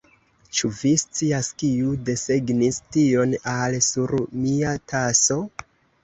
Ĉu 0.59 0.67
vi 0.75 0.91
scias 0.99 1.49
kiu 1.63 1.91
desegnis 2.07 2.79
tion 2.95 3.35
al 3.51 3.77
sur 3.89 4.15
mia 4.47 4.73
taso? 4.95 5.37